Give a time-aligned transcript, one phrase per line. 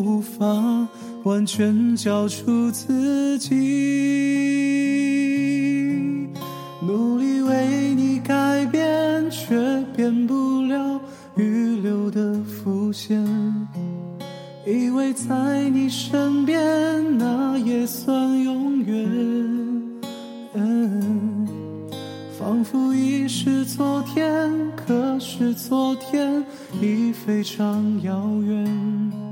[0.00, 0.88] 无法。
[1.24, 3.48] 完全交出自己，
[6.84, 9.54] 努力为你改变，却
[9.94, 11.00] 变不了
[11.36, 13.24] 预留的伏线。
[14.66, 16.58] 以为在你身边，
[17.16, 19.08] 那也算永远。
[22.36, 26.44] 仿佛已是昨天，可是昨天
[26.80, 29.31] 已非常遥远。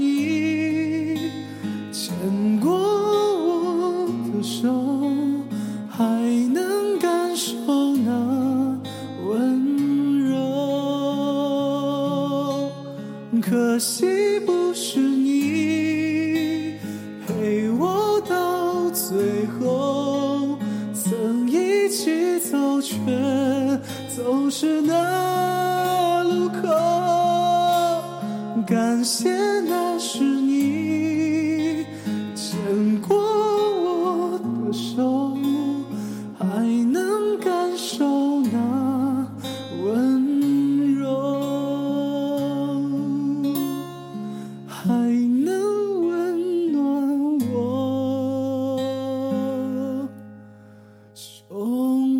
[13.41, 16.75] 可惜不是你
[17.27, 20.57] 陪我到最后，
[20.93, 22.95] 曾一起走却
[24.15, 26.69] 走失那路口，
[28.65, 29.29] 感谢
[29.61, 31.85] 那是你
[32.35, 34.71] 牵过我的。
[34.71, 35.10] 手。
[51.31, 52.10] 좋.